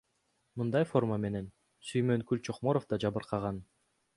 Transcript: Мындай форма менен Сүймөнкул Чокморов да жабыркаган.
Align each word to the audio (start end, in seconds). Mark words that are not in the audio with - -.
Мындай 0.61 0.87
форма 0.93 1.17
менен 1.27 1.51
Сүймөнкул 1.91 2.41
Чокморов 2.49 2.89
да 2.95 3.01
жабыркаган. 3.05 3.63